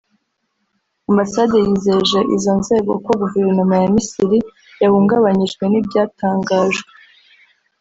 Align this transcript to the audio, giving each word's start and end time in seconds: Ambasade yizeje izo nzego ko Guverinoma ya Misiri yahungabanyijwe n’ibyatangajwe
Ambasade 1.09 1.55
yizeje 1.65 2.19
izo 2.35 2.53
nzego 2.61 2.91
ko 3.05 3.11
Guverinoma 3.21 3.75
ya 3.81 3.89
Misiri 3.95 4.39
yahungabanyijwe 4.81 5.63
n’ibyatangajwe 5.67 6.91